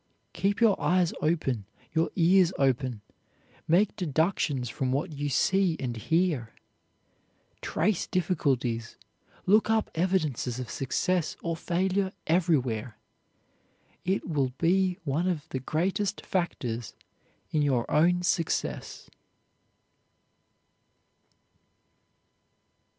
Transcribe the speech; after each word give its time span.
Keep 0.33 0.61
your 0.61 0.81
eyes 0.81 1.13
open, 1.21 1.65
your 1.93 2.09
ears 2.15 2.51
open. 2.57 3.01
Make 3.67 3.95
deductions 3.95 4.67
from 4.67 4.91
what 4.91 5.11
you 5.13 5.29
see 5.29 5.77
and 5.79 5.95
hear. 5.95 6.55
Trace 7.61 8.07
difficulties; 8.07 8.97
look 9.45 9.69
up 9.69 9.91
evidences 9.93 10.57
of 10.57 10.71
success 10.71 11.37
or 11.43 11.55
failure 11.55 12.11
everywhere. 12.25 12.97
It 14.03 14.27
will 14.27 14.53
be 14.57 14.97
one 15.03 15.27
of 15.27 15.47
the 15.49 15.59
greatest 15.59 16.25
factors 16.25 16.95
in 17.51 17.61
your 17.61 17.85
own 17.91 18.23
success. 18.23 19.07